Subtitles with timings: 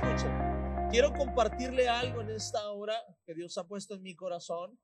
[0.00, 0.28] Escuche,
[0.92, 2.94] quiero compartirle algo en esta hora
[3.26, 4.78] que Dios ha puesto en mi corazón.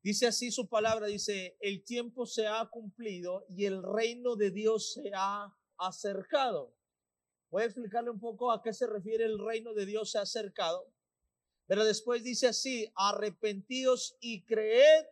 [0.00, 4.92] Dice así su palabra, dice, el tiempo se ha cumplido y el reino de Dios
[4.92, 6.72] se ha acercado.
[7.50, 10.22] Voy a explicarle un poco a qué se refiere el reino de Dios se ha
[10.22, 10.94] acercado.
[11.66, 15.04] Pero después dice así, arrepentidos y creed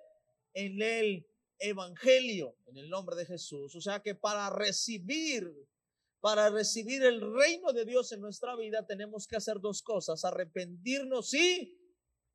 [0.55, 1.27] en el
[1.59, 3.75] evangelio, en el nombre de Jesús.
[3.75, 5.53] O sea que para recibir,
[6.21, 11.33] para recibir el reino de Dios en nuestra vida tenemos que hacer dos cosas, arrepentirnos
[11.35, 11.79] y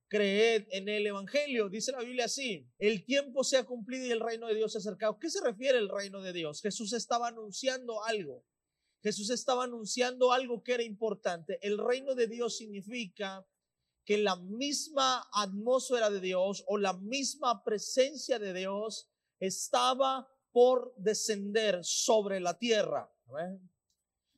[0.08, 1.70] creed en el evangelio.
[1.70, 4.78] Dice la Biblia así, el tiempo se ha cumplido y el reino de Dios se
[4.78, 5.20] ha acercado.
[5.20, 6.62] ¿Qué se refiere el reino de Dios?
[6.62, 8.46] Jesús estaba anunciando algo.
[9.02, 11.59] Jesús estaba anunciando algo que era importante.
[11.62, 13.45] El reino de Dios significa
[14.06, 19.09] que la misma atmósfera de Dios o la misma presencia de Dios
[19.40, 23.12] estaba por descender sobre la tierra.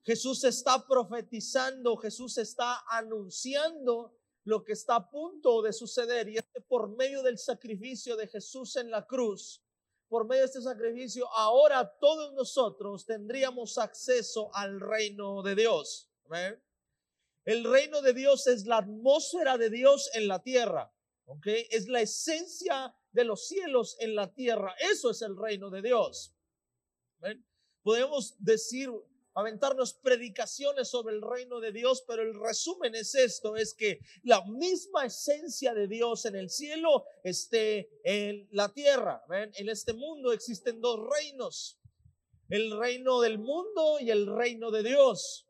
[0.06, 6.46] Jesús está profetizando, Jesús está anunciando lo que está a punto de suceder y es
[6.54, 9.64] que por medio del sacrificio de Jesús en la cruz,
[10.08, 16.12] por medio de este sacrificio, ahora todos nosotros tendríamos acceso al reino de Dios.
[17.44, 20.94] El reino de Dios es la atmósfera de Dios en la tierra.
[21.26, 21.48] ¿ok?
[21.72, 24.76] Es la esencia de los cielos en la tierra.
[24.92, 26.36] Eso es el reino de Dios.
[27.82, 28.92] Podemos decir,
[29.36, 34.44] aventarnos predicaciones sobre el reino de Dios, pero el resumen es esto, es que la
[34.46, 39.24] misma esencia de Dios en el cielo esté en la tierra.
[39.30, 41.78] En este mundo existen dos reinos,
[42.50, 45.46] el reino del mundo y el reino de Dios.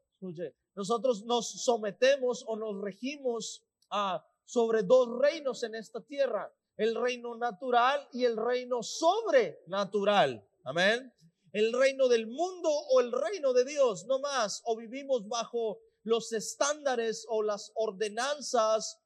[0.73, 7.37] Nosotros nos sometemos o nos regimos a, sobre dos reinos en esta tierra, el reino
[7.37, 10.43] natural y el reino sobrenatural.
[10.63, 11.13] Amén
[11.55, 16.33] el reino del mundo o el reino de Dios, no más, o vivimos bajo los
[16.33, 18.99] estándares o las ordenanzas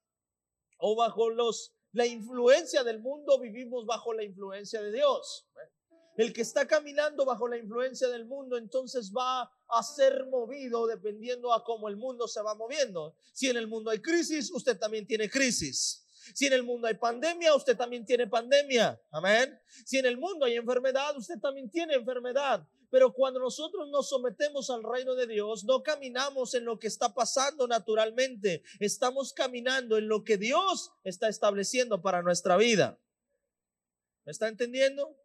[0.79, 5.47] o bajo los la influencia del mundo, vivimos bajo la influencia de Dios.
[6.17, 11.53] El que está caminando bajo la influencia del mundo, entonces va a ser movido dependiendo
[11.53, 13.15] a cómo el mundo se va moviendo.
[13.31, 16.03] Si en el mundo hay crisis, usted también tiene crisis.
[16.34, 19.00] Si en el mundo hay pandemia, usted también tiene pandemia.
[19.12, 19.59] Amén.
[19.85, 22.67] Si en el mundo hay enfermedad, usted también tiene enfermedad.
[22.90, 27.13] Pero cuando nosotros nos sometemos al reino de Dios, no caminamos en lo que está
[27.13, 28.63] pasando naturalmente.
[28.79, 33.00] Estamos caminando en lo que Dios está estableciendo para nuestra vida.
[34.25, 35.16] ¿Me está entendiendo?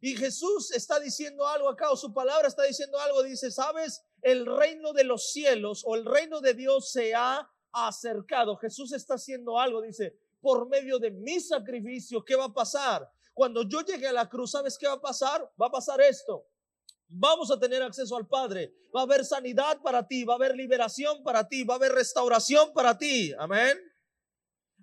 [0.00, 3.24] Y Jesús está diciendo algo acá, o su palabra está diciendo algo.
[3.24, 4.04] Dice, ¿sabes?
[4.22, 8.56] El reino de los cielos o el reino de Dios se ha acercado.
[8.56, 13.08] Jesús está haciendo algo, dice, por medio de mi sacrificio, ¿qué va a pasar?
[13.34, 15.48] Cuando yo llegue a la cruz, ¿sabes qué va a pasar?
[15.60, 16.46] Va a pasar esto.
[17.08, 18.74] Vamos a tener acceso al Padre.
[18.94, 21.92] Va a haber sanidad para ti, va a haber liberación para ti, va a haber
[21.92, 23.32] restauración para ti.
[23.38, 23.78] Amén.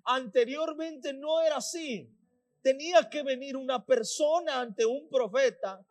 [0.04, 2.10] Anteriormente no era así.
[2.62, 5.84] Tenía que venir una persona ante un profeta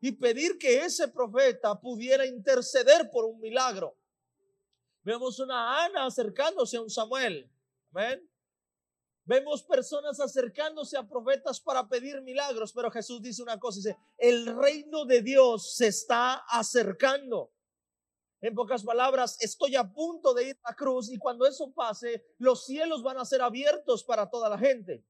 [0.00, 3.96] y pedir que ese profeta pudiera interceder por un milagro.
[5.04, 7.50] Vemos una Ana acercándose a un Samuel.
[9.24, 14.46] Vemos personas acercándose a profetas para pedir milagros, pero Jesús dice una cosa, dice, el
[14.56, 17.52] reino de Dios se está acercando.
[18.40, 22.24] En pocas palabras, estoy a punto de ir a la cruz y cuando eso pase,
[22.38, 25.04] los cielos van a ser abiertos para toda la gente.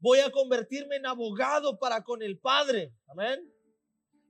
[0.00, 2.92] Voy a convertirme en abogado para con el Padre.
[3.06, 3.57] Amén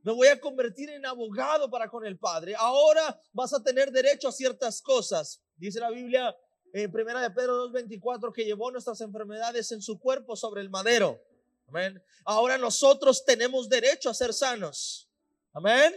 [0.02, 2.54] me voy a convertir en abogado para con el Padre.
[2.56, 5.42] Ahora vas a tener derecho a ciertas cosas.
[5.56, 6.36] Dice la Biblia
[6.72, 11.20] en primera de Pedro 2.24 que llevó nuestras enfermedades en su cuerpo sobre el madero.
[11.66, 12.02] Amén.
[12.24, 15.10] Ahora nosotros tenemos derecho a ser sanos.
[15.52, 15.94] Amén.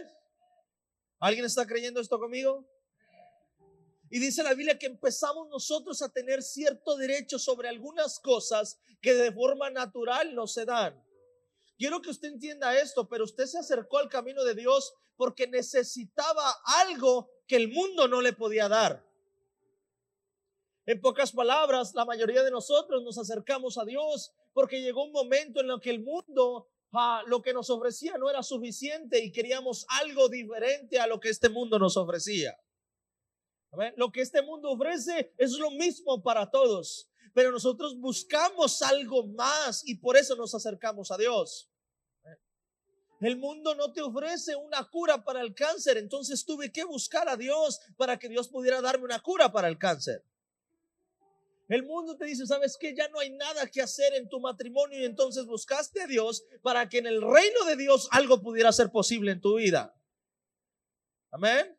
[1.18, 2.66] ¿Alguien está creyendo esto conmigo?
[4.10, 9.14] Y dice la Biblia que empezamos nosotros a tener cierto derecho sobre algunas cosas que
[9.14, 11.02] de forma natural no se dan.
[11.78, 16.54] Quiero que usted entienda esto, pero usted se acercó al camino de Dios porque necesitaba
[16.82, 19.04] algo que el mundo no le podía dar.
[20.84, 25.60] En pocas palabras, la mayoría de nosotros nos acercamos a Dios porque llegó un momento
[25.60, 29.86] en el que el mundo, ah, lo que nos ofrecía no era suficiente y queríamos
[30.00, 32.56] algo diferente a lo que este mundo nos ofrecía.
[33.96, 39.86] Lo que este mundo ofrece es lo mismo para todos, pero nosotros buscamos algo más
[39.86, 41.68] y por eso nos acercamos a Dios.
[43.20, 47.36] El mundo no te ofrece una cura para el cáncer, entonces tuve que buscar a
[47.36, 50.24] Dios para que Dios pudiera darme una cura para el cáncer.
[51.68, 52.94] El mundo te dice, ¿sabes qué?
[52.94, 56.88] Ya no hay nada que hacer en tu matrimonio y entonces buscaste a Dios para
[56.88, 59.94] que en el reino de Dios algo pudiera ser posible en tu vida.
[61.30, 61.78] Amén.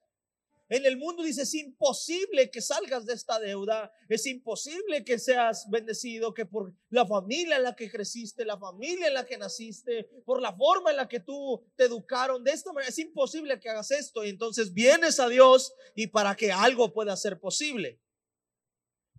[0.74, 5.70] En el mundo dice, es imposible que salgas de esta deuda, es imposible que seas
[5.70, 10.10] bendecido, que por la familia en la que creciste, la familia en la que naciste,
[10.26, 13.70] por la forma en la que tú te educaron, de esta manera es imposible que
[13.70, 14.26] hagas esto.
[14.26, 18.02] Y entonces vienes a Dios y para que algo pueda ser posible.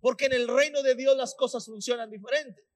[0.00, 2.66] Porque en el reino de Dios las cosas funcionan diferente.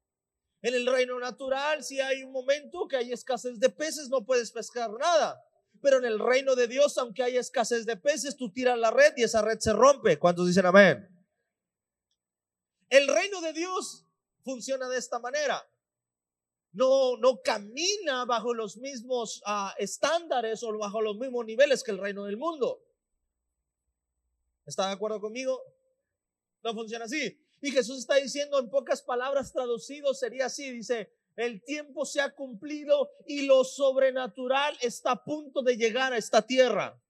[0.62, 4.52] En el reino natural, si hay un momento que hay escasez de peces, no puedes
[4.52, 5.44] pescar nada.
[5.80, 9.14] Pero en el reino de Dios, aunque hay escasez de peces, tú tiras la red
[9.16, 10.18] y esa red se rompe.
[10.18, 11.08] ¿Cuántos dicen amén?
[12.88, 14.04] El reino de Dios
[14.42, 15.62] funciona de esta manera.
[16.72, 21.98] No, no camina bajo los mismos ah, estándares o bajo los mismos niveles que el
[21.98, 22.82] reino del mundo.
[24.66, 25.62] ¿Está de acuerdo conmigo?
[26.62, 27.40] No funciona así.
[27.60, 32.34] Y Jesús está diciendo en pocas palabras traducido, sería así, dice, el tiempo se ha
[32.34, 37.00] cumplido y lo sobrenatural está a punto de llegar a esta tierra.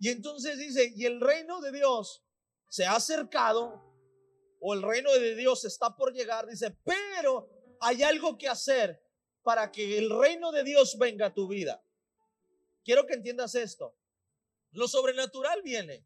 [0.00, 2.24] Y entonces dice, y el reino de Dios
[2.68, 3.80] se ha acercado,
[4.58, 7.48] o el reino de Dios está por llegar, dice, pero
[7.80, 9.00] hay algo que hacer
[9.44, 11.80] para que el reino de Dios venga a tu vida.
[12.82, 13.96] Quiero que entiendas esto.
[14.72, 16.04] Lo sobrenatural viene.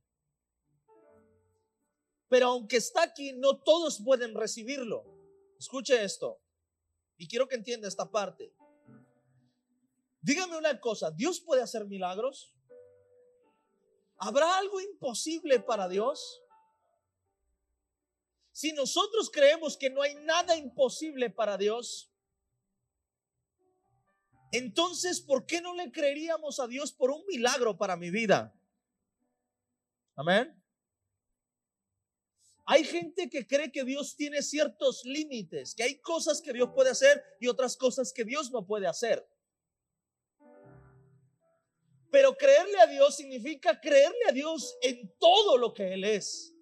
[2.29, 5.03] Pero aunque está aquí, no todos pueden recibirlo.
[5.59, 6.43] Escuche esto.
[7.19, 8.55] Y quiero que entienda esta parte.
[10.23, 12.55] Dígame una cosa, ¿Dios puede hacer milagros?
[14.17, 16.43] ¿Habrá algo imposible para Dios?
[18.53, 22.13] Si nosotros creemos que no hay nada imposible para Dios,
[24.51, 28.55] entonces, ¿por qué no le creeríamos a Dios por un milagro para mi vida?
[30.17, 30.61] Amén.
[32.71, 36.91] Hay gente que cree que Dios tiene ciertos límites, que hay cosas que Dios puede
[36.91, 39.27] hacer y otras cosas que Dios no puede hacer.
[42.11, 46.55] Pero creerle a Dios significa creerle a Dios en todo lo que Él es.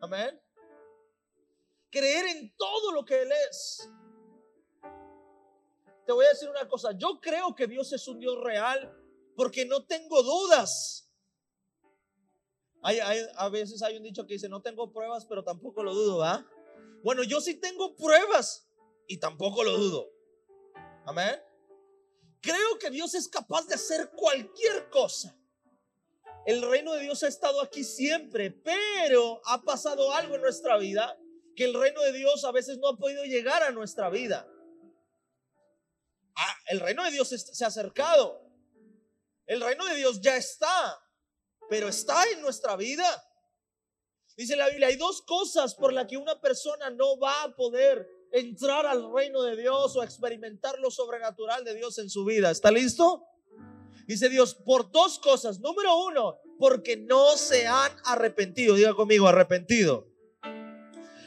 [0.00, 0.40] Amén.
[1.90, 3.90] Creer en todo lo que Él es.
[6.06, 8.90] Te voy a decir una cosa, yo creo que Dios es un Dios real
[9.36, 11.01] porque no tengo dudas
[12.82, 12.98] hay,
[13.36, 16.44] a veces hay un dicho que dice, no tengo pruebas, pero tampoco lo dudo, ¿ah?
[17.02, 18.68] Bueno, yo sí tengo pruebas
[19.06, 20.10] y tampoco lo dudo.
[21.06, 21.40] Amén.
[22.40, 25.36] Creo que Dios es capaz de hacer cualquier cosa.
[26.44, 31.16] El reino de Dios ha estado aquí siempre, pero ha pasado algo en nuestra vida
[31.54, 34.48] que el reino de Dios a veces no ha podido llegar a nuestra vida.
[36.34, 38.42] Ah, el reino de Dios se ha acercado.
[39.46, 40.98] El reino de Dios ya está
[41.72, 43.02] pero está en nuestra vida.
[44.36, 48.06] Dice la Biblia, hay dos cosas por las que una persona no va a poder
[48.30, 52.50] entrar al reino de Dios o experimentar lo sobrenatural de Dios en su vida.
[52.50, 53.24] ¿Está listo?
[54.06, 55.60] Dice Dios, por dos cosas.
[55.60, 58.74] Número uno, porque no se han arrepentido.
[58.74, 60.06] Diga conmigo, arrepentido.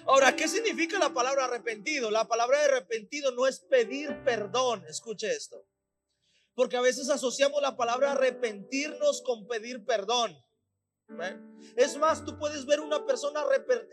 [0.05, 2.11] Ahora, ¿qué significa la palabra arrepentido?
[2.11, 4.85] La palabra arrepentido no es pedir perdón.
[4.87, 5.65] Escuche esto.
[6.55, 10.41] Porque a veces asociamos la palabra arrepentirnos con pedir perdón.
[11.75, 13.43] Es más, tú puedes ver una persona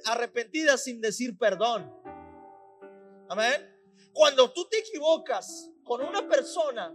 [0.07, 1.93] arrepentida sin decir perdón.
[3.29, 3.69] Amén.
[4.13, 6.95] Cuando tú te equivocas con una persona,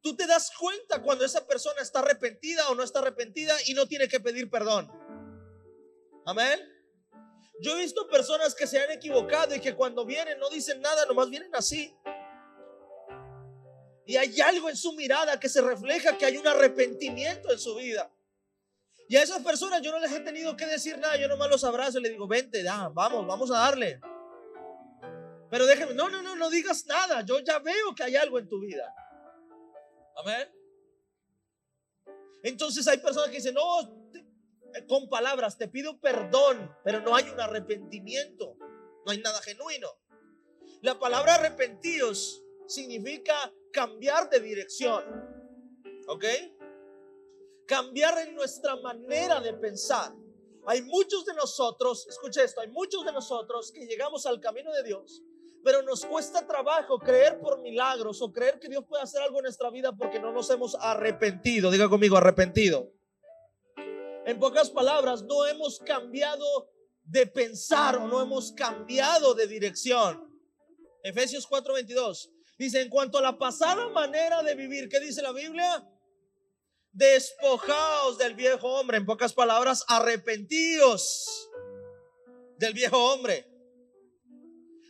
[0.00, 3.86] tú te das cuenta cuando esa persona está arrepentida o no está arrepentida y no
[3.86, 4.90] tiene que pedir perdón.
[6.26, 6.60] Amén.
[7.60, 11.04] Yo he visto personas que se han equivocado y que cuando vienen no dicen nada,
[11.06, 11.94] nomás vienen así.
[14.10, 17.76] Y hay algo en su mirada que se refleja que hay un arrepentimiento en su
[17.76, 18.10] vida.
[19.08, 21.62] Y a esas personas yo no les he tenido que decir nada, yo nomás los
[21.62, 24.00] abrazo y les digo, vente, ya, vamos, vamos a darle.
[25.48, 28.48] Pero déjeme, no, no, no, no digas nada, yo ya veo que hay algo en
[28.48, 28.92] tu vida.
[30.16, 30.52] Amén.
[32.42, 33.62] Entonces hay personas que dicen, no,
[34.88, 39.88] con palabras, te pido perdón, pero no hay un arrepentimiento, no hay nada genuino.
[40.82, 45.04] La palabra arrepentidos significa cambiar de dirección.
[46.08, 46.24] ¿Ok?
[47.66, 50.12] Cambiar en nuestra manera de pensar.
[50.66, 54.82] Hay muchos de nosotros, escucha esto, hay muchos de nosotros que llegamos al camino de
[54.82, 55.22] Dios,
[55.64, 59.44] pero nos cuesta trabajo creer por milagros o creer que Dios puede hacer algo en
[59.44, 61.70] nuestra vida porque no nos hemos arrepentido.
[61.70, 62.92] Diga conmigo, arrepentido.
[64.26, 66.70] En pocas palabras, no hemos cambiado
[67.04, 70.30] de pensar o no hemos cambiado de dirección.
[71.02, 72.30] Efesios 4:22.
[72.60, 75.82] Dice, en cuanto a la pasada manera de vivir, ¿qué dice la Biblia?
[76.92, 78.98] Despojaos del viejo hombre.
[78.98, 81.48] En pocas palabras, arrepentíos
[82.58, 83.50] del viejo hombre.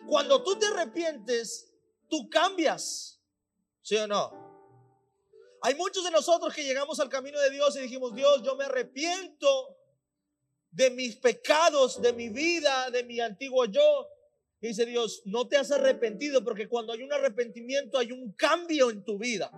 [0.09, 1.73] Cuando tú te arrepientes,
[2.09, 3.23] tú cambias.
[3.83, 4.33] ¿Sí o no?
[5.62, 8.65] Hay muchos de nosotros que llegamos al camino de Dios y dijimos, Dios, yo me
[8.65, 9.79] arrepiento
[10.73, 14.09] de mis pecados, de mi vida, de mi antiguo yo.
[14.61, 19.02] Dice Dios, no te has arrepentido porque cuando hay un arrepentimiento hay un cambio en
[19.05, 19.50] tu vida.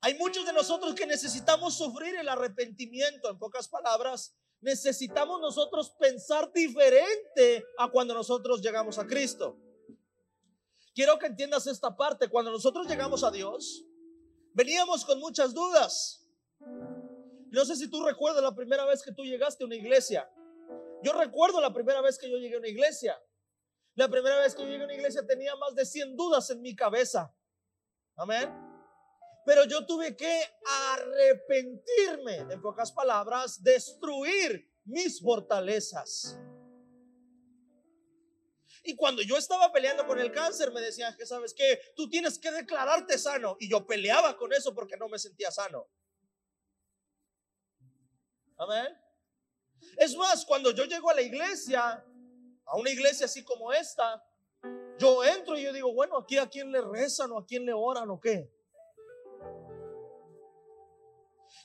[0.00, 6.52] Hay muchos de nosotros que necesitamos sufrir el arrepentimiento, en pocas palabras, necesitamos nosotros pensar
[6.52, 9.58] diferente a cuando nosotros llegamos a Cristo.
[10.94, 12.28] Quiero que entiendas esta parte.
[12.28, 13.84] Cuando nosotros llegamos a Dios,
[14.52, 16.26] veníamos con muchas dudas.
[17.50, 20.28] No sé si tú recuerdas la primera vez que tú llegaste a una iglesia.
[21.04, 23.22] Yo recuerdo la primera vez que yo llegué a una iglesia.
[23.94, 26.62] La primera vez que yo llegué a una iglesia tenía más de 100 dudas en
[26.62, 27.36] mi cabeza.
[28.16, 28.50] Amén.
[29.44, 30.42] Pero yo tuve que
[30.94, 36.38] arrepentirme, en pocas palabras, destruir mis fortalezas.
[38.82, 42.38] Y cuando yo estaba peleando con el cáncer, me decían que, ¿sabes que Tú tienes
[42.38, 43.56] que declararte sano.
[43.60, 45.86] Y yo peleaba con eso porque no me sentía sano.
[48.56, 49.03] Amén.
[49.96, 52.04] Es más, cuando yo llego a la iglesia,
[52.66, 54.24] a una iglesia así como esta,
[54.98, 57.72] yo entro y yo digo, bueno, aquí a quién le rezan o a quién le
[57.72, 58.50] oran o qué.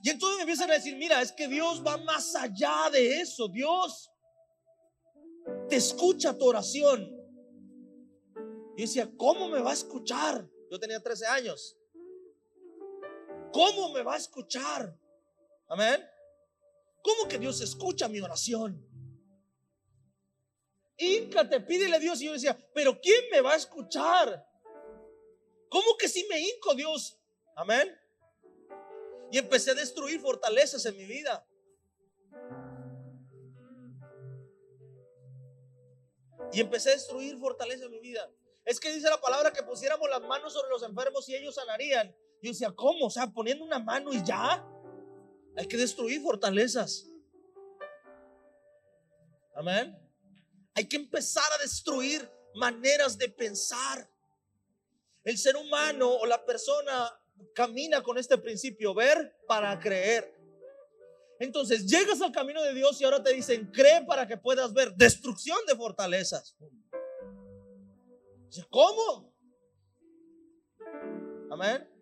[0.01, 3.47] Y entonces me empiezan a decir, mira, es que Dios va más allá de eso.
[3.47, 4.11] Dios
[5.67, 7.15] te escucha tu oración.
[8.77, 10.47] Y decía, ¿cómo me va a escuchar?
[10.71, 11.77] Yo tenía 13 años.
[13.51, 14.95] ¿Cómo me va a escuchar?
[15.67, 16.07] Amén.
[17.01, 18.86] ¿Cómo que Dios escucha mi oración?
[21.50, 22.22] te pídele a Dios.
[22.22, 24.46] Y yo decía, ¿pero quién me va a escuchar?
[25.70, 27.20] ¿Cómo que si me hinco Dios?
[27.56, 27.96] Amén.
[29.32, 31.46] Y empecé a destruir fortalezas en mi vida.
[36.51, 38.29] Y empecé a destruir fortaleza en mi vida.
[38.65, 42.15] Es que dice la palabra que pusiéramos las manos sobre los enfermos y ellos sanarían.
[42.41, 43.08] Yo decía, ¿cómo?
[43.08, 44.65] O sea, poniendo una mano y ya.
[45.59, 47.05] Hay que destruir fortalezas.
[49.53, 49.93] Amén.
[50.73, 52.25] Hay que empezar a destruir
[52.55, 54.09] maneras de pensar.
[55.21, 57.11] El ser humano o la persona
[57.53, 60.33] camina con este principio, ver para creer.
[61.39, 64.93] Entonces llegas al camino de Dios y ahora te dicen, cree para que puedas ver
[64.93, 66.55] destrucción de fortalezas.
[68.69, 69.35] ¿Cómo?
[71.51, 71.99] Amén.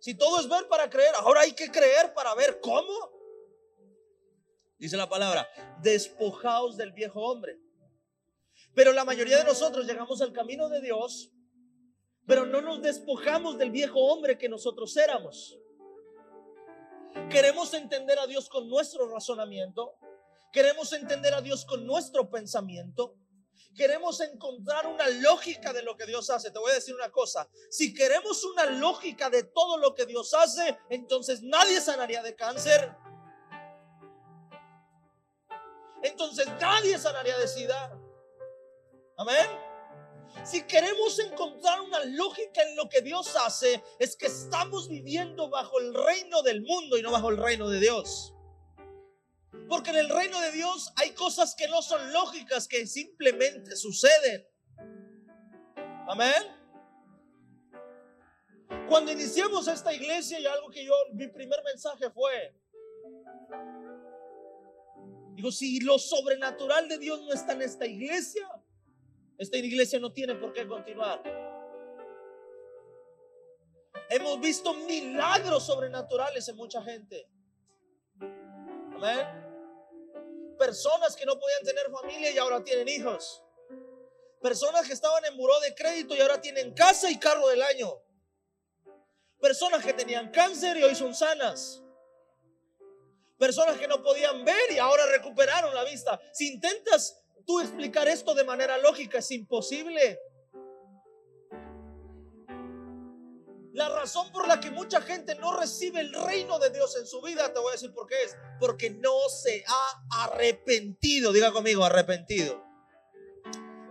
[0.00, 3.10] Si todo es ver para creer, ahora hay que creer para ver cómo.
[4.78, 5.46] Dice la palabra,
[5.82, 7.60] despojaos del viejo hombre.
[8.74, 11.30] Pero la mayoría de nosotros llegamos al camino de Dios,
[12.26, 15.58] pero no nos despojamos del viejo hombre que nosotros éramos.
[17.28, 19.96] Queremos entender a Dios con nuestro razonamiento.
[20.50, 23.16] Queremos entender a Dios con nuestro pensamiento.
[23.76, 26.50] Queremos encontrar una lógica de lo que Dios hace.
[26.50, 27.48] Te voy a decir una cosa.
[27.70, 32.94] Si queremos una lógica de todo lo que Dios hace, entonces nadie sanaría de cáncer.
[36.02, 37.98] Entonces nadie sanaría de sida.
[39.16, 39.70] Amén.
[40.44, 45.78] Si queremos encontrar una lógica en lo que Dios hace, es que estamos viviendo bajo
[45.78, 48.34] el reino del mundo y no bajo el reino de Dios.
[49.70, 54.44] Porque en el reino de Dios hay cosas que no son lógicas, que simplemente suceden.
[56.08, 56.42] Amén.
[58.88, 62.52] Cuando iniciamos esta iglesia y algo que yo, mi primer mensaje fue,
[65.36, 68.48] digo, si lo sobrenatural de Dios no está en esta iglesia,
[69.38, 71.22] esta iglesia no tiene por qué continuar.
[74.08, 77.30] Hemos visto milagros sobrenaturales en mucha gente.
[78.96, 79.49] Amén.
[80.60, 83.42] Personas que no podían tener familia y ahora tienen hijos.
[84.42, 87.98] Personas que estaban en buró de crédito y ahora tienen casa y carro del año.
[89.40, 91.82] Personas que tenían cáncer y hoy son sanas.
[93.38, 96.20] Personas que no podían ver y ahora recuperaron la vista.
[96.30, 100.20] Si intentas tú explicar esto de manera lógica es imposible.
[103.72, 107.22] La razón por la que mucha gente no recibe el reino de Dios en su
[107.22, 108.36] vida, te voy a decir por qué es.
[108.58, 111.32] Porque no se ha arrepentido.
[111.32, 112.64] Diga conmigo, arrepentido.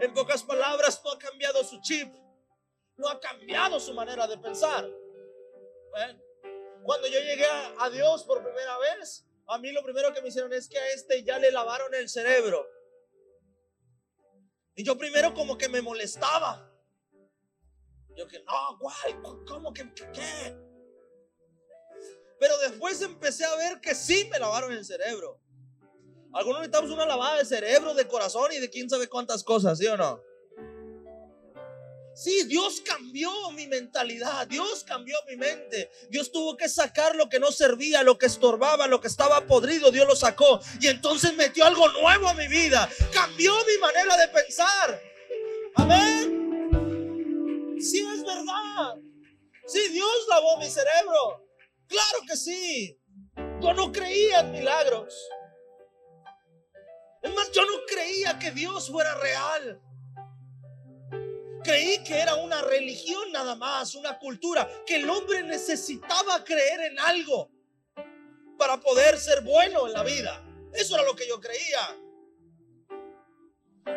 [0.02, 2.14] En pocas palabras, no ha cambiado su chip.
[2.98, 4.90] No ha cambiado su manera de pensar.
[6.84, 7.48] Cuando yo llegué
[7.80, 10.90] a Dios por primera vez, a mí lo primero que me hicieron es que a
[10.92, 12.68] este ya le lavaron el cerebro.
[14.76, 16.69] Y yo primero como que me molestaba.
[18.16, 19.46] Yo que, no, ¿cuál?
[19.48, 20.56] ¿Cómo que qué?
[22.40, 25.40] Pero después empecé a ver que sí me lavaron el cerebro.
[26.34, 29.88] Algunos necesitamos una lavada de cerebro, de corazón y de quién sabe cuántas cosas, ¿sí
[29.88, 30.22] o no?
[32.14, 35.90] Sí, Dios cambió mi mentalidad, Dios cambió mi mente.
[36.10, 39.90] Dios tuvo que sacar lo que no servía, lo que estorbaba, lo que estaba podrido,
[39.90, 40.60] Dios lo sacó.
[40.82, 42.90] Y entonces metió algo nuevo a mi vida.
[43.14, 45.02] Cambió mi manera de pensar.
[45.76, 46.19] Amén.
[48.30, 48.96] Verdad.
[49.66, 51.46] Sí, Dios lavó mi cerebro.
[51.88, 53.00] Claro que sí.
[53.60, 55.16] Yo no creía en milagros.
[57.22, 59.82] Es más, yo no creía que Dios fuera real.
[61.64, 67.00] Creí que era una religión nada más, una cultura, que el hombre necesitaba creer en
[67.00, 67.52] algo
[68.58, 70.42] para poder ser bueno en la vida.
[70.74, 71.98] Eso era lo que yo creía.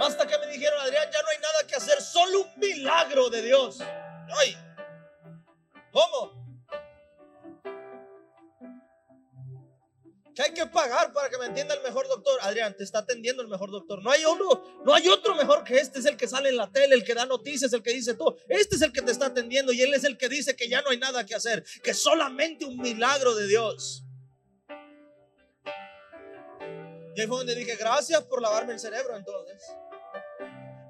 [0.00, 3.42] Hasta que me dijeron, Adrián, ya no hay nada que hacer, solo un milagro de
[3.42, 3.78] Dios.
[4.38, 4.56] Ay,
[5.92, 6.42] ¿cómo?
[10.34, 12.38] que hay que pagar para que me entienda el mejor doctor.
[12.42, 14.02] Adrián, te está atendiendo el mejor doctor.
[14.02, 15.98] No hay uno, no hay otro mejor que este.
[15.98, 18.36] Es el que sale en la tele, el que da noticias, el que dice todo.
[18.48, 20.80] Este es el que te está atendiendo y él es el que dice que ya
[20.82, 24.04] no hay nada que hacer, que solamente un milagro de Dios.
[27.14, 29.62] Y ahí fue donde dije, gracias por lavarme el cerebro entonces.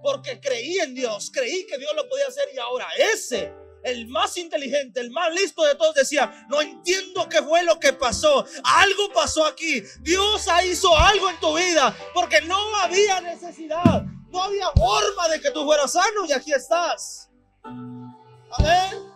[0.03, 4.37] Porque creí en Dios, creí que Dios lo podía hacer y ahora ese el más
[4.37, 8.47] inteligente, el más listo de todos decía, no entiendo qué fue lo que pasó.
[8.65, 9.83] Algo pasó aquí.
[10.01, 14.05] Dios hizo algo en tu vida porque no había necesidad.
[14.31, 17.29] No había forma de que tú fueras sano y aquí estás.
[17.65, 19.13] Amén.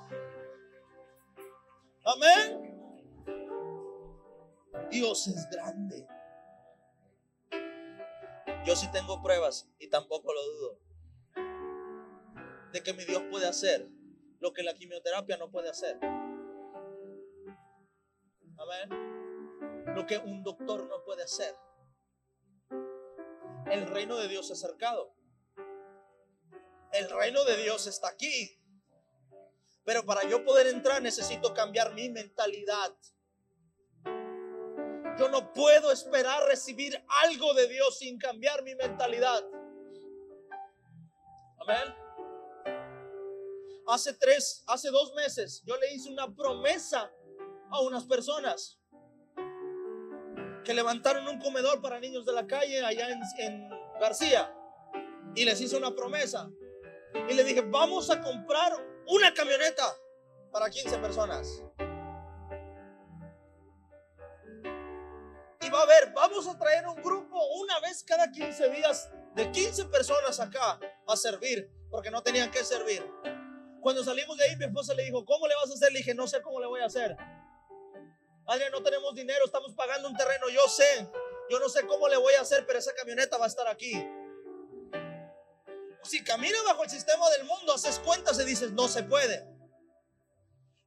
[2.05, 2.67] Amén.
[4.91, 6.07] Dios es grande.
[8.67, 10.81] Yo sí tengo pruebas y tampoco lo dudo
[12.73, 13.89] de que mi Dios puede hacer
[14.41, 16.01] lo que la quimioterapia no puede hacer.
[18.59, 19.95] Amén.
[19.95, 21.55] Lo que un doctor no puede hacer.
[23.71, 25.15] El reino de Dios es cercado.
[26.93, 28.61] El reino de Dios está aquí.
[29.85, 32.97] Pero para yo poder entrar necesito cambiar mi mentalidad.
[35.19, 39.43] Yo no puedo esperar recibir algo de Dios sin cambiar mi mentalidad.
[41.59, 42.07] Amén
[43.87, 47.11] hace tres, hace dos meses, yo le hice una promesa
[47.71, 48.79] a unas personas
[50.65, 54.53] que levantaron un comedor para niños de la calle allá en, García.
[55.35, 56.51] Y les hice una promesa.
[57.31, 58.73] Y le dije, vamos a comprar
[59.07, 59.97] una camioneta
[60.53, 61.63] para 15 personas.
[65.67, 69.51] Y va a ver, vamos a traer un grupo una vez cada 15 días de
[69.51, 73.05] 15 personas acá a servir, porque no tenían que servir.
[73.81, 75.91] Cuando salimos de ahí, mi esposa le dijo, ¿cómo le vas a hacer?
[75.91, 77.17] Le dije, no sé cómo le voy a hacer.
[78.47, 81.11] Adrián, no tenemos dinero, estamos pagando un terreno, yo sé.
[81.51, 83.93] Yo no sé cómo le voy a hacer, pero esa camioneta va a estar aquí.
[86.05, 89.45] Si caminas bajo el sistema del mundo, haces cuentas y dices, no se puede.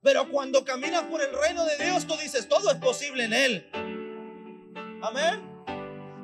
[0.01, 3.88] Pero cuando caminas por el reino de Dios, tú dices, todo es posible en Él.
[5.01, 5.63] Amén.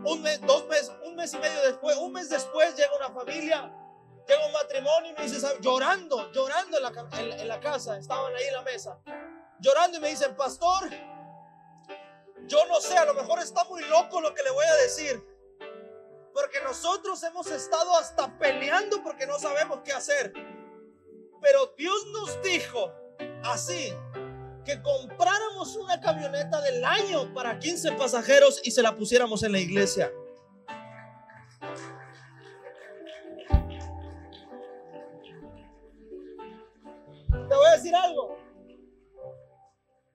[0.03, 3.71] Un mes, dos meses, un mes y medio después, un mes después llega una familia
[4.27, 8.45] Llega un matrimonio y me dice, llorando, llorando en la, en la casa, estaban ahí
[8.45, 8.99] en la mesa,
[9.59, 10.89] llorando y me dicen, pastor,
[12.47, 15.23] yo no sé, a lo mejor está muy loco lo que le voy a decir,
[16.33, 20.33] porque nosotros hemos estado hasta peleando porque no sabemos qué hacer.
[21.39, 22.91] Pero Dios nos dijo
[23.43, 23.93] así,
[24.65, 29.59] que compráramos una camioneta del año para 15 pasajeros y se la pusiéramos en la
[29.59, 30.11] iglesia.
[37.55, 38.37] voy a decir algo.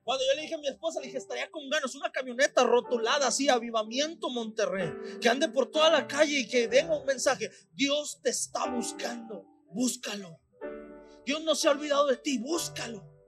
[0.03, 3.29] Cuando yo le dije a mi esposa, le dije, estaría con ganas una camioneta rotulada
[3.29, 7.51] así, Avivamiento Monterrey, que ande por toda la calle y que den un mensaje.
[7.73, 10.41] Dios te está buscando, búscalo.
[11.25, 13.20] Dios no se ha olvidado de ti, búscalo.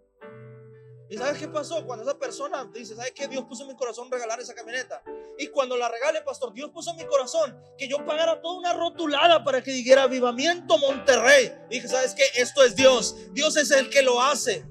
[1.08, 1.84] ¿Y sabes qué pasó?
[1.84, 3.28] Cuando esa persona dice, ¿sabes qué?
[3.28, 5.02] Dios puso en mi corazón regalar esa camioneta.
[5.38, 8.72] Y cuando la regale, pastor, Dios puso en mi corazón que yo pagara toda una
[8.72, 11.52] rotulada para que dijera Avivamiento Monterrey.
[11.68, 12.24] Y dije, ¿sabes qué?
[12.36, 13.16] Esto es Dios.
[13.32, 14.64] Dios es el que lo hace.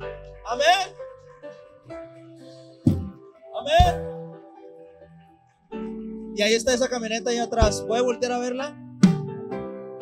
[0.45, 0.95] Amén.
[3.55, 4.11] Amén.
[6.35, 7.83] Y ahí está esa camioneta ahí atrás.
[7.87, 8.75] ¿Puede voltear a verla?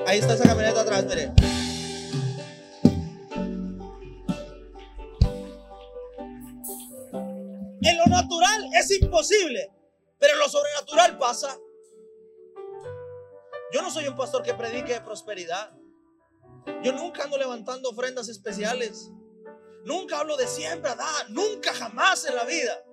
[0.07, 1.33] Ahí está esa camioneta atrás, mire.
[7.81, 9.71] En lo natural es imposible,
[10.17, 11.57] pero en lo sobrenatural pasa.
[13.71, 15.71] Yo no soy un pastor que predique prosperidad.
[16.83, 19.11] Yo nunca ando levantando ofrendas especiales.
[19.85, 22.83] Nunca hablo de siembra, da, nunca jamás en la vida.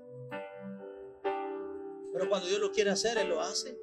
[2.13, 3.77] Pero cuando Dios lo quiere hacer, Él lo hace.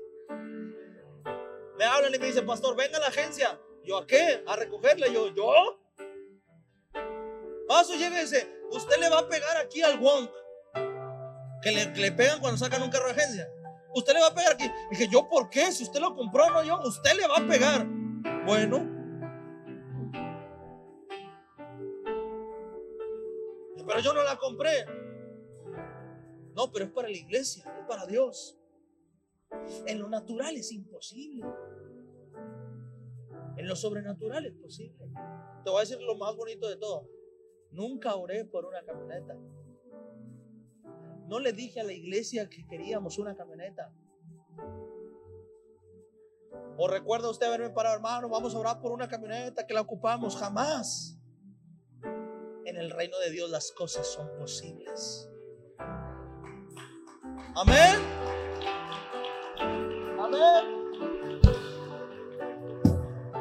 [1.77, 3.59] Me hablan y me dicen, pastor, venga a la agencia.
[3.83, 4.43] ¿Yo a qué?
[4.47, 5.11] ¿A recogerle?
[5.11, 5.79] Yo, ¿yo?
[7.67, 10.31] Paso dice, usted le va a pegar aquí al wonk.
[11.63, 13.47] Que le, le pegan cuando sacan un carro de agencia.
[13.95, 14.69] Usted le va a pegar aquí.
[14.91, 15.71] Dije, ¿yo por qué?
[15.71, 16.80] Si usted lo compró, no yo.
[16.82, 17.88] Usted le va a pegar.
[18.45, 18.89] Bueno.
[23.86, 24.86] Pero yo no la compré.
[26.56, 28.58] No, pero es para la iglesia, es para Dios.
[29.86, 31.45] En lo natural es imposible.
[33.58, 35.06] En lo sobrenatural es posible.
[35.63, 37.08] Te voy a decir lo más bonito de todo.
[37.71, 39.36] Nunca oré por una camioneta.
[41.33, 43.91] No le dije a la iglesia que queríamos una camioneta.
[46.77, 50.37] O recuerda usted haberme parado, hermano, vamos a orar por una camioneta que la ocupamos.
[50.37, 51.17] Jamás.
[52.65, 55.27] En el reino de Dios las cosas son posibles.
[57.55, 57.99] Amén.
[60.19, 60.65] Amén.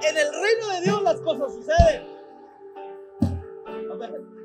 [0.01, 2.07] En el reino de Dios las cosas suceden.
[3.93, 4.42] Amén.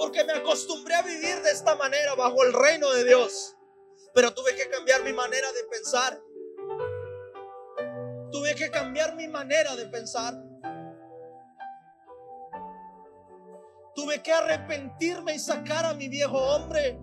[0.00, 3.54] Porque me acostumbré a vivir de esta manera bajo el reino de Dios.
[4.14, 6.18] Pero tuve que cambiar mi manera de pensar.
[8.32, 10.32] Tuve que cambiar mi manera de pensar.
[13.94, 16.98] Tuve que arrepentirme y sacar a mi viejo hombre.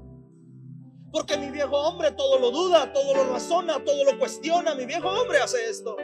[1.12, 4.74] Porque mi viejo hombre todo lo duda, todo lo razona, todo lo cuestiona.
[4.74, 5.98] Mi viejo hombre hace esto.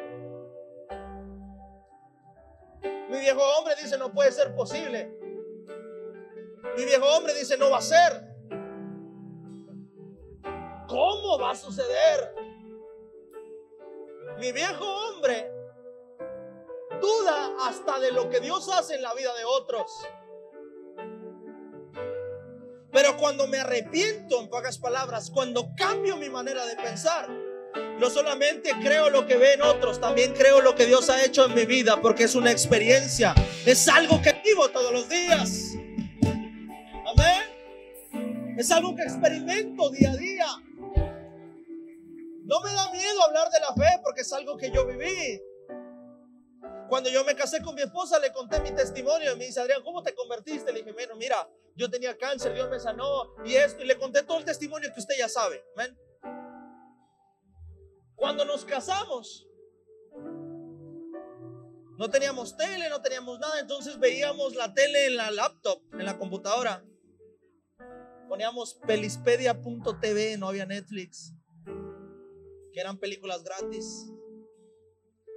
[3.10, 5.23] Mi viejo hombre dice no puede ser posible.
[6.76, 8.34] Mi viejo hombre dice no va a ser.
[10.88, 12.36] ¿Cómo va a suceder?
[14.40, 15.52] Mi viejo hombre
[17.02, 19.92] duda hasta de lo que Dios hace en la vida de otros.
[22.92, 27.28] Pero cuando me arrepiento, en pocas palabras, cuando cambio mi manera de pensar,
[28.00, 31.56] no solamente creo lo que ven otros, también creo lo que Dios ha hecho en
[31.56, 33.34] mi vida, porque es una experiencia,
[33.66, 35.73] es algo que vivo todos los días.
[38.58, 40.48] Es algo que experimento día a día.
[42.46, 45.42] No me da miedo hablar de la fe porque es algo que yo viví.
[46.88, 49.82] Cuando yo me casé con mi esposa, le conté mi testimonio y me dice, Adrián,
[49.84, 50.72] ¿cómo te convertiste?
[50.72, 54.22] Le dije, bueno, mira, yo tenía cáncer, Dios me sanó y esto, y le conté
[54.24, 55.64] todo el testimonio que usted ya sabe.
[58.16, 59.48] Cuando nos casamos,
[61.98, 66.18] no teníamos tele, no teníamos nada, entonces veíamos la tele en la laptop, en la
[66.20, 66.84] computadora.
[68.28, 71.34] Poníamos pelispedia.tv, no había Netflix,
[72.72, 74.12] que eran películas gratis.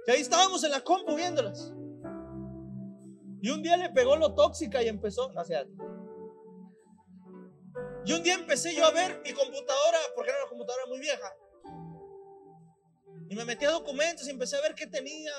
[0.07, 1.73] Y ahí estábamos en la compu viéndolas.
[3.41, 5.29] Y un día le pegó lo tóxica y empezó.
[5.29, 5.67] Gracias.
[8.05, 11.35] Y un día empecé yo a ver mi computadora, porque era una computadora muy vieja.
[13.29, 15.33] Y me metí a documentos y empecé a ver qué tenía,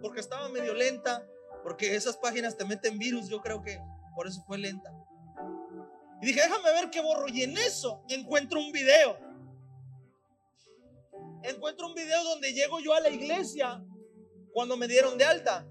[0.00, 1.26] porque estaba medio lenta,
[1.64, 3.80] porque esas páginas te meten virus, yo creo que
[4.14, 4.92] por eso fue lenta.
[6.22, 7.26] Y dije, déjame ver qué borro.
[7.28, 9.18] Y en eso encuentro un video.
[11.42, 13.84] Encuentro un video donde llego yo a la iglesia
[14.52, 15.66] cuando me dieron de alta.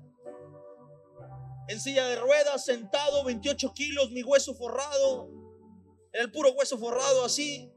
[1.69, 5.29] En silla de ruedas, sentado, 28 kilos, mi hueso forrado.
[6.11, 7.71] Era el puro hueso forrado así.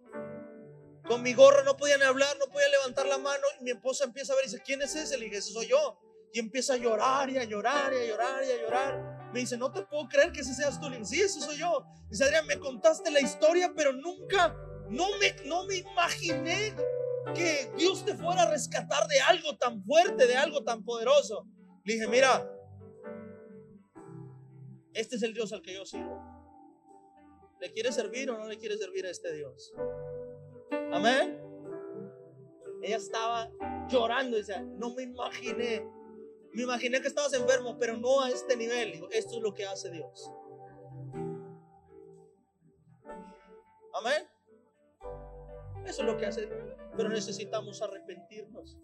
[1.07, 3.45] Con mi gorra no podía ni hablar, no podía levantar la mano.
[3.61, 5.17] Y mi esposa empieza a ver y dice, ¿quién es ese?
[5.17, 6.01] Le dije, ese soy yo.
[6.33, 9.14] Y empieza a llorar y a llorar y a llorar y a llorar.
[9.35, 10.89] Me dice, no te puedo creer que ese seas tú.
[10.89, 11.85] Le dije, sí, ese soy yo.
[12.09, 14.57] Dice, Adrián, me contaste la historia, pero nunca,
[14.89, 16.73] no me, no me imaginé
[17.35, 21.49] que Dios te fuera a rescatar de algo tan fuerte, de algo tan poderoso.
[21.83, 22.49] Le dije, mira,
[24.93, 26.23] este es el Dios al que yo sirvo.
[27.61, 29.75] ¿Le quiere servir o no le quiere servir a este Dios?
[30.93, 31.41] Amén.
[32.83, 33.51] Ella estaba
[33.89, 35.85] llorando decía, no me imaginé,
[36.55, 39.07] me imaginé que estabas enfermo, pero no a este nivel.
[39.11, 40.31] Esto es lo que hace Dios.
[43.93, 44.29] Amén.
[45.85, 46.77] Eso es lo que hace Dios.
[46.97, 48.79] Pero necesitamos arrepentirnos.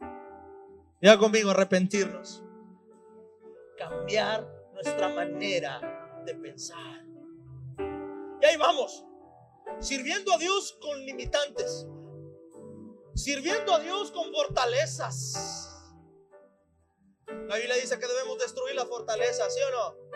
[1.01, 2.43] Ya conmigo, arrepentirnos.
[3.79, 7.05] Cambiar nuestra manera de pensar.
[8.41, 9.05] Y ahí vamos.
[9.79, 11.87] Sirviendo a Dios con limitantes.
[13.15, 15.70] Sirviendo a Dios con fortalezas.
[17.49, 20.11] La Biblia dice que debemos destruir la fortaleza, ¿sí o no?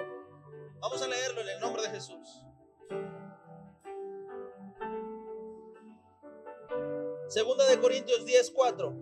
[0.80, 2.44] Vamos a leerlo en el nombre de Jesús.
[7.28, 8.94] Segunda de Corintios 10, 4.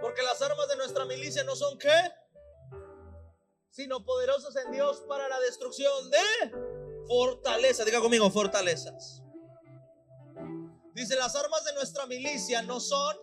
[0.00, 2.12] Porque las armas de nuestra milicia no son qué,
[3.70, 7.84] sino poderosas en Dios para la destrucción de fortaleza.
[7.84, 9.23] Diga conmigo, fortalezas.
[10.94, 13.16] Dice, las armas de nuestra milicia no son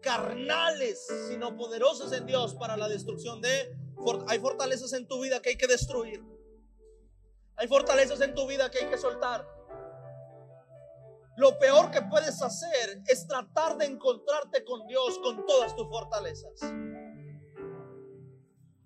[0.00, 3.76] carnales, sino poderosos en Dios para la destrucción de...
[4.26, 6.24] Hay fortalezas en tu vida que hay que destruir.
[7.56, 9.46] Hay fortalezas en tu vida que hay que soltar.
[11.36, 16.60] Lo peor que puedes hacer es tratar de encontrarte con Dios con todas tus fortalezas.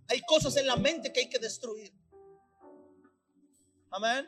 [0.08, 1.94] Hay cosas en la mente que hay que destruir.
[3.90, 4.26] Amén.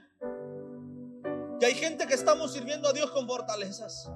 [1.60, 4.10] Y hay gente que estamos sirviendo a Dios con fortalezas.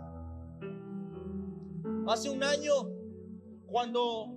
[2.09, 2.72] Hace un año,
[3.66, 4.35] cuando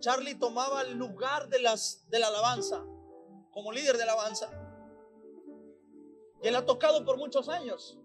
[0.00, 2.84] Charlie tomaba el lugar de, las, de la alabanza,
[3.50, 4.50] como líder de alabanza,
[6.42, 7.98] y él ha tocado por muchos años.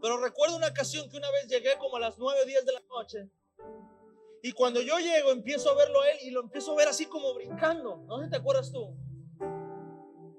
[0.00, 2.72] Pero recuerdo una ocasión que una vez llegué como a las 9 o 10 de
[2.72, 3.30] la noche.
[4.42, 7.06] Y cuando yo llego, empiezo a verlo a él y lo empiezo a ver así
[7.06, 7.98] como brincando.
[8.08, 8.96] No sé te acuerdas tú.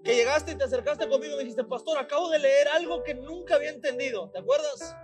[0.04, 3.14] Que llegaste y te acercaste conmigo y me dijiste, pastor, acabo de leer algo que
[3.14, 4.30] nunca había entendido.
[4.32, 4.96] ¿Te acuerdas?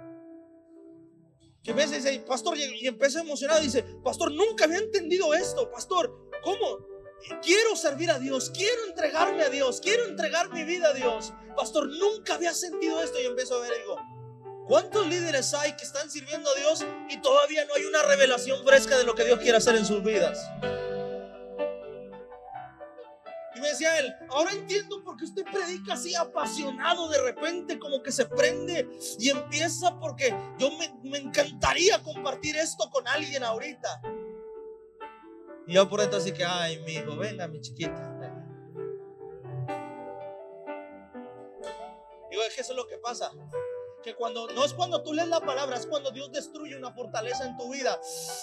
[1.63, 3.62] Que me dice, pastor, y empecé emocionado.
[3.62, 5.71] Dice, pastor, nunca había entendido esto.
[5.71, 6.85] Pastor, ¿cómo?
[7.41, 11.33] Quiero servir a Dios, quiero entregarme a Dios, quiero entregar mi vida a Dios.
[11.55, 13.19] Pastor, nunca había sentido esto.
[13.21, 13.97] Y empiezo a ver y digo,
[14.67, 18.97] ¿cuántos líderes hay que están sirviendo a Dios y todavía no hay una revelación fresca
[18.97, 20.39] de lo que Dios quiere hacer en sus vidas?
[23.60, 28.02] Y me decía él, ahora entiendo por qué usted predica así apasionado de repente, como
[28.02, 28.88] que se prende
[29.19, 34.02] y empieza porque yo me, me encantaría compartir esto con alguien ahorita.
[35.67, 38.15] Y yo por dentro así que, ay, mi hijo, venga, mi chiquita.
[42.32, 43.30] Digo, es que eso es lo que pasa.
[44.17, 47.58] Cuando no es cuando tú lees la palabra, es cuando Dios destruye una fortaleza en
[47.58, 48.00] tu vida.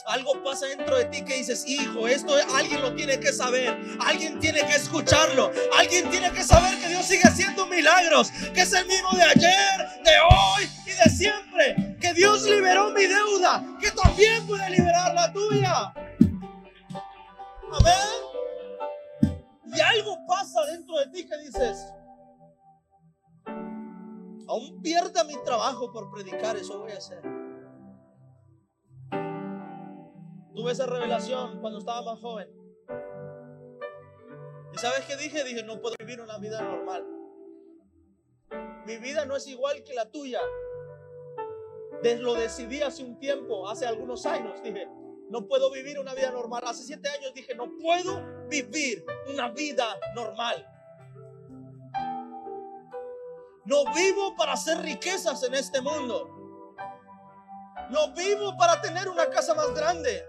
[0.07, 4.39] Algo pasa dentro de ti que dices, hijo, esto alguien lo tiene que saber, alguien
[4.41, 8.87] tiene que escucharlo, alguien tiene que saber que Dios sigue haciendo milagros, que es el
[8.87, 11.97] mismo de ayer, de hoy y de siempre.
[12.01, 15.93] Que Dios liberó mi deuda, que también puede liberar la tuya.
[17.73, 18.27] Amén.
[19.75, 21.87] Y algo pasa dentro de ti que dices,
[24.49, 27.23] aún pierda mi trabajo por predicar, eso voy a hacer.
[30.55, 32.49] Tuve esa revelación cuando estaba más joven.
[34.73, 35.45] ¿Y sabes qué dije?
[35.45, 37.07] Dije, no puedo vivir una vida normal.
[38.87, 40.41] Mi vida no es igual que la tuya.
[42.21, 44.63] Lo decidí hace un tiempo, hace algunos años.
[44.63, 44.87] Dije,
[45.29, 46.63] no puedo vivir una vida normal.
[46.67, 50.67] Hace siete años dije, no puedo vivir una vida normal.
[53.67, 56.31] No vivo para hacer riquezas en este mundo.
[57.91, 60.25] No vivo para tener una casa más grande.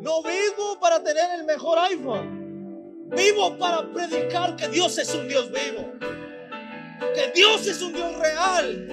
[0.00, 3.10] No vivo para tener el mejor iPhone.
[3.10, 5.92] Vivo para predicar que Dios es un Dios vivo.
[7.14, 8.88] Que Dios es un Dios real.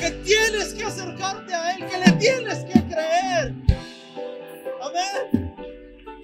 [0.00, 1.86] Que tienes que acercarte a Él.
[1.86, 3.54] Que le tienes que creer.
[4.80, 5.54] Amén.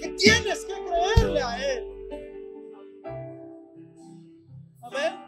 [0.00, 1.84] Que tienes que creerle a Él.
[4.82, 5.27] Amén.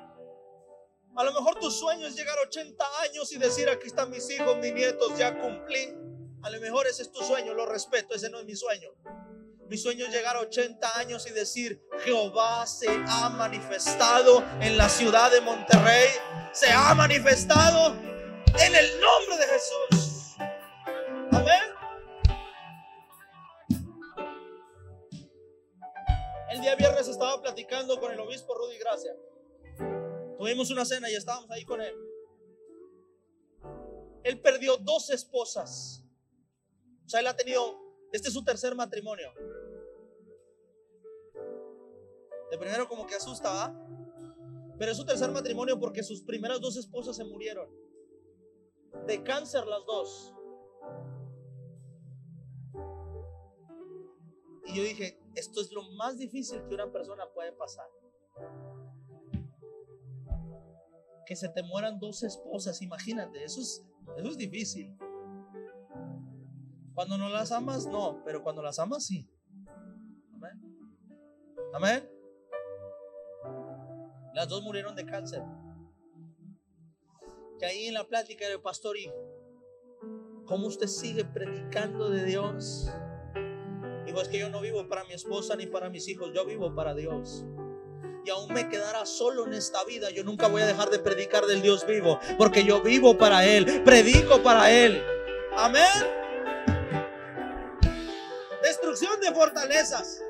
[1.20, 4.30] A lo mejor tu sueño es llegar a 80 años y decir, aquí están mis
[4.30, 5.94] hijos, mis nietos, ya cumplí.
[6.42, 8.88] A lo mejor ese es tu sueño, lo respeto, ese no es mi sueño.
[9.68, 14.88] Mi sueño es llegar a 80 años y decir, Jehová se ha manifestado en la
[14.88, 16.08] ciudad de Monterrey,
[16.54, 17.92] se ha manifestado
[18.58, 20.36] en el nombre de Jesús.
[21.32, 21.60] Amén.
[26.48, 29.12] El día viernes estaba platicando con el obispo Rudy Gracia.
[30.40, 31.94] Tuvimos una cena y estábamos ahí con él.
[34.24, 36.02] Él perdió dos esposas.
[37.04, 37.78] O sea, él ha tenido,
[38.10, 39.34] este es su tercer matrimonio.
[42.50, 43.70] De primero como que asusta,
[44.78, 47.68] Pero es su tercer matrimonio porque sus primeras dos esposas se murieron.
[49.06, 50.34] De cáncer las dos.
[54.64, 57.90] Y yo dije, esto es lo más difícil que una persona puede pasar.
[61.30, 64.98] Que se te mueran dos esposas, imagínate, eso es, eso es difícil.
[66.92, 69.30] Cuando no las amas, no, pero cuando las amas, sí.
[70.34, 70.60] Amén.
[71.72, 72.10] Amén.
[74.34, 75.44] Las dos murieron de cáncer.
[77.60, 79.08] Que ahí en la plática del pastor y
[80.46, 82.90] cómo usted sigue predicando de Dios
[84.10, 86.74] Dijo, es que yo no vivo para mi esposa ni para mis hijos, yo vivo
[86.74, 87.44] para Dios.
[88.24, 91.46] Y aún me quedará solo en esta vida, yo nunca voy a dejar de predicar
[91.46, 95.02] del Dios vivo, porque yo vivo para Él, predico para Él.
[95.56, 95.84] Amén.
[98.62, 100.22] Destrucción de fortalezas.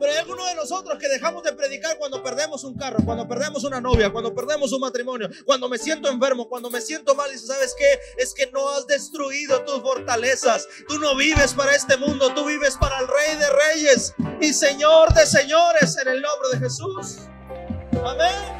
[0.00, 3.64] Pero hay algunos de nosotros que dejamos de predicar cuando perdemos un carro, cuando perdemos
[3.64, 7.30] una novia, cuando perdemos un matrimonio, cuando me siento enfermo, cuando me siento mal.
[7.34, 8.00] Y sabes qué?
[8.16, 10.66] Es que no has destruido tus fortalezas.
[10.88, 15.12] Tú no vives para este mundo, tú vives para el Rey de Reyes y Señor
[15.12, 17.18] de Señores en el nombre de Jesús.
[18.02, 18.59] Amén.